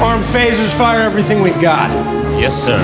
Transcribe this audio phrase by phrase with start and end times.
[0.00, 1.90] Arm phasers, fire everything we've got.
[2.40, 2.78] Yes, sir.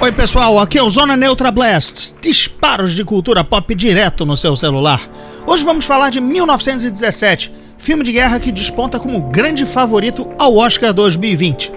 [0.00, 4.54] Oi pessoal, aqui é o Zona Neutra Blasts, disparos de cultura pop direto no seu
[4.54, 5.00] celular.
[5.44, 10.92] Hoje vamos falar de 1917, filme de guerra que desponta como grande favorito ao Oscar
[10.92, 11.72] 2020.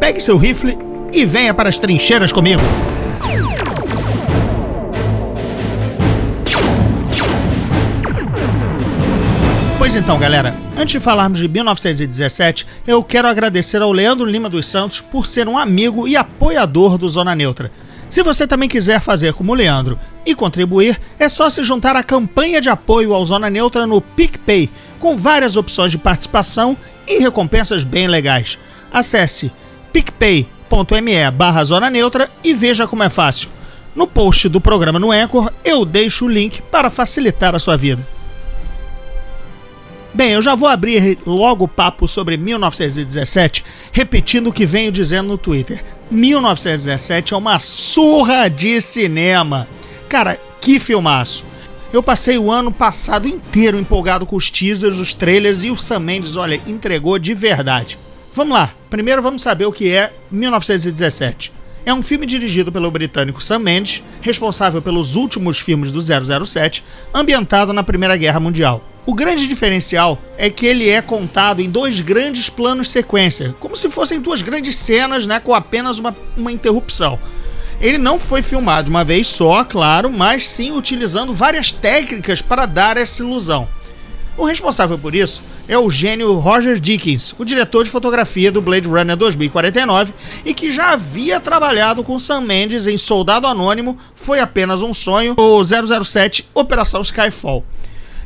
[0.00, 0.78] Pegue seu rifle
[1.12, 2.62] e venha para as trincheiras comigo.
[9.98, 15.00] Então, galera, antes de falarmos de 1917, eu quero agradecer ao Leandro Lima dos Santos
[15.00, 17.72] por ser um amigo e apoiador do Zona Neutra.
[18.08, 22.04] Se você também quiser fazer como o Leandro e contribuir, é só se juntar à
[22.04, 26.76] campanha de apoio ao Zona Neutra no PicPay, com várias opções de participação
[27.06, 28.56] e recompensas bem legais.
[28.92, 29.50] Acesse
[29.92, 33.48] picpay.me barra Zona Neutra e veja como é fácil.
[33.96, 38.17] No post do programa no Anchor, eu deixo o link para facilitar a sua vida.
[40.18, 45.28] Bem, eu já vou abrir logo o papo sobre 1917, repetindo o que venho dizendo
[45.28, 45.84] no Twitter.
[46.10, 49.68] 1917 é uma surra de cinema.
[50.08, 51.44] Cara, que filmaço.
[51.92, 56.00] Eu passei o ano passado inteiro empolgado com os teasers, os trailers e o Sam
[56.00, 57.96] Mendes, olha, entregou de verdade.
[58.34, 61.52] Vamos lá, primeiro vamos saber o que é 1917.
[61.86, 67.72] É um filme dirigido pelo britânico Sam Mendes, responsável pelos últimos filmes do 007, ambientado
[67.72, 68.84] na Primeira Guerra Mundial.
[69.08, 73.88] O grande diferencial é que ele é contado em dois grandes planos sequência, como se
[73.88, 77.18] fossem duas grandes cenas, né, com apenas uma, uma interrupção.
[77.80, 82.98] Ele não foi filmado uma vez só, claro, mas sim utilizando várias técnicas para dar
[82.98, 83.66] essa ilusão.
[84.36, 88.88] O responsável por isso é o gênio Roger Dickens, o diretor de fotografia do Blade
[88.88, 90.12] Runner 2049
[90.44, 95.34] e que já havia trabalhado com Sam Mendes em Soldado Anônimo, Foi Apenas um Sonho
[95.38, 97.64] ou 007 Operação Skyfall.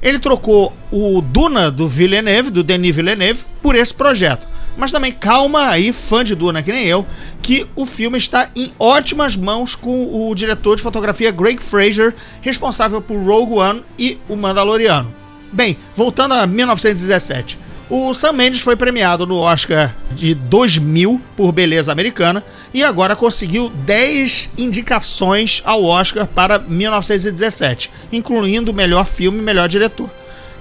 [0.03, 4.47] Ele trocou o Duna do Villeneuve, do Denis Villeneuve, por esse projeto.
[4.77, 7.07] Mas também calma aí, fã de Duna que nem eu,
[7.43, 13.01] que o filme está em ótimas mãos com o diretor de fotografia Greg Fraser, responsável
[13.01, 15.15] por Rogue One e O Mandaloriano.
[15.53, 17.59] Bem, voltando a 1917.
[17.95, 22.43] O Sam Mendes foi premiado no Oscar de 2000 por Beleza Americana
[22.73, 30.11] e agora conseguiu 10 indicações ao Oscar para 1917, incluindo melhor filme e melhor diretor.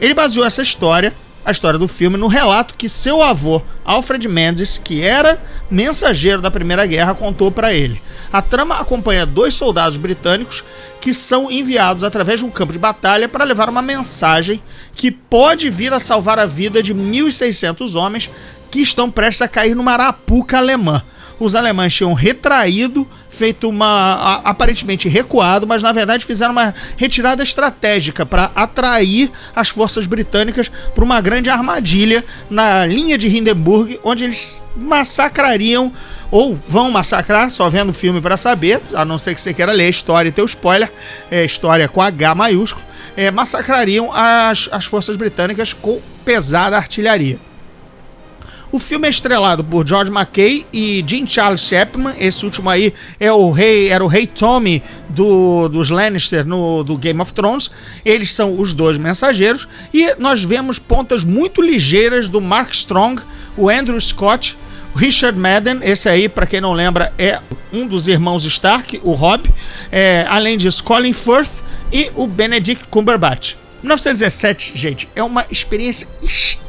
[0.02, 4.78] Ele baseou essa história, a história do filme, no relato que seu avô, Alfred Mendes,
[4.78, 8.02] que era mensageiro da Primeira Guerra, contou para ele.
[8.31, 10.63] A trama acompanha dois soldados britânicos
[11.02, 14.62] que são enviados através de um campo de batalha para levar uma mensagem
[14.94, 18.29] que pode vir a salvar a vida de 1.600 homens
[18.69, 21.03] que estão prestes a cair numa arapuca alemã.
[21.41, 24.41] Os alemães tinham retraído, feito uma.
[24.44, 31.03] aparentemente recuado, mas na verdade fizeram uma retirada estratégica para atrair as forças britânicas para
[31.03, 35.91] uma grande armadilha na linha de Hindenburg, onde eles massacrariam
[36.29, 39.72] ou vão massacrar, só vendo o filme para saber, a não ser que você queira
[39.72, 40.91] ler a história e ter o spoiler,
[41.31, 42.85] é, história com H maiúsculo,
[43.18, 47.40] é, massacrariam as, as forças britânicas com pesada artilharia.
[48.72, 52.14] O filme é estrelado por George McKay e Jean Charles Chapman.
[52.18, 56.98] Esse último aí é o rei, era o rei Tommy do, dos Lannister no do
[56.98, 57.70] Game of Thrones.
[58.06, 63.22] Eles são os dois mensageiros e nós vemos pontas muito ligeiras do Mark Strong,
[63.58, 64.58] o Andrew Scott,
[64.96, 67.42] Richard Madden, esse aí, para quem não lembra, é
[67.74, 69.50] um dos irmãos Stark, o Rob,
[69.92, 73.56] é, além disso, Colin Firth e o Benedict Cumberbatch.
[73.84, 76.08] 1917, gente, é uma experiência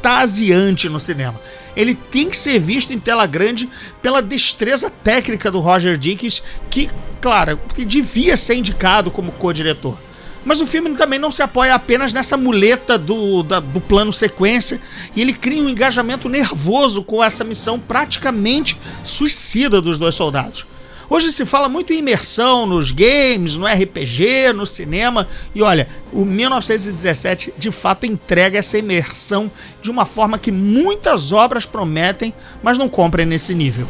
[0.03, 1.39] extasiante no cinema.
[1.75, 3.69] Ele tem que ser visto em tela grande
[4.01, 6.89] pela destreza técnica do Roger Dickens, que,
[7.21, 9.97] claro, devia ser indicado como co-diretor.
[10.45, 14.79] Mas o filme também não se apoia apenas nessa muleta do, da, do plano sequência,
[15.15, 20.65] e ele cria um engajamento nervoso com essa missão praticamente suicida dos dois soldados.
[21.13, 26.25] Hoje se fala muito em imersão nos games, no RPG, no cinema, e olha, o
[26.25, 32.33] 1917 de fato entrega essa imersão de uma forma que muitas obras prometem,
[32.63, 33.87] mas não comprem nesse nível.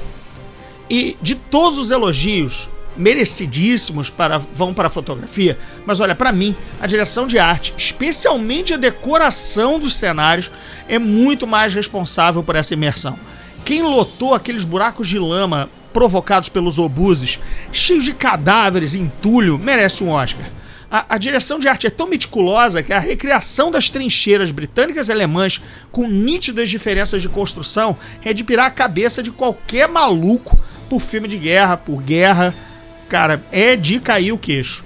[0.90, 6.54] E de todos os elogios, merecidíssimos para vão para a fotografia, mas olha, para mim,
[6.82, 10.52] a direção de arte, especialmente a decoração dos cenários,
[10.90, 13.18] é muito mais responsável por essa imersão.
[13.64, 17.40] Quem lotou aqueles buracos de lama provocados pelos obuses,
[17.72, 20.52] cheios de cadáveres e entulho, merece um Oscar.
[20.92, 25.12] A, a, direção de arte é tão meticulosa que a recriação das trincheiras britânicas e
[25.12, 25.60] alemãs,
[25.92, 31.28] com nítidas diferenças de construção, é de pirar a cabeça de qualquer maluco por filme
[31.28, 32.54] de guerra, por guerra,
[33.10, 34.86] cara, é de cair o queixo.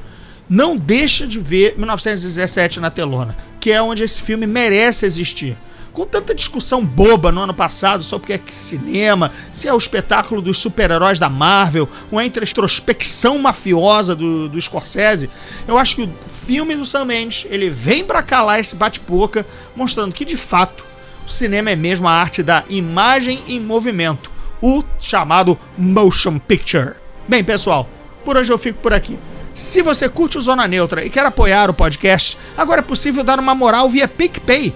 [0.49, 5.57] não deixa de ver 1917 na telona, que é onde esse filme merece existir.
[5.97, 9.77] Com tanta discussão boba no ano passado sobre o que é cinema, se é o
[9.79, 15.27] espetáculo dos super-heróis da Marvel, ou entre a introspecção mafiosa do, do Scorsese,
[15.67, 19.43] eu acho que o filme do Sam Mendes, ele vem para calar esse bate-boca,
[19.75, 20.85] mostrando que de fato
[21.25, 24.29] o cinema é mesmo a arte da imagem em movimento,
[24.61, 26.91] o chamado motion picture.
[27.27, 27.89] Bem, pessoal,
[28.23, 29.17] por hoje eu fico por aqui.
[29.51, 33.39] Se você curte o Zona Neutra e quer apoiar o podcast, agora é possível dar
[33.39, 34.75] uma moral via PicPay.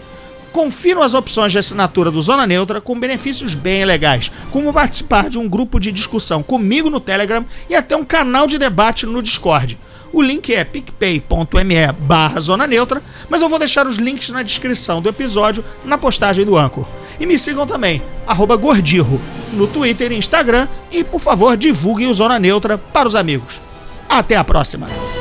[0.51, 5.37] Confiram as opções de assinatura do Zona Neutra com benefícios bem legais, como participar de
[5.37, 9.79] um grupo de discussão comigo no Telegram e até um canal de debate no Discord.
[10.13, 15.01] O link é picpay.me barra Zona Neutra, mas eu vou deixar os links na descrição
[15.01, 16.85] do episódio na postagem do Anchor.
[17.17, 18.01] E me sigam também,
[18.59, 19.21] Gordirro,
[19.53, 23.61] no Twitter e Instagram, e por favor divulguem o Zona Neutra para os amigos.
[24.09, 25.20] Até a próxima!